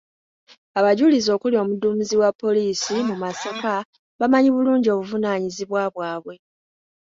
Abajulizi 0.79 1.29
okuli 1.35 1.55
omuduumizi 1.63 2.15
wa 2.21 2.29
poliisi 2.41 2.95
mu 3.09 3.15
Masaka 3.23 3.73
bamanyi 4.19 4.49
bulungi 4.55 4.87
obuvunaanyizibwa 4.95 5.81
bwabwe. 5.93 6.35